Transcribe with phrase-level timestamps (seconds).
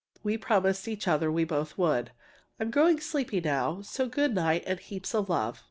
[0.23, 2.09] We promised each other we both would.
[2.59, 5.59] I'm growing sleepy now, so good night and heaps of love.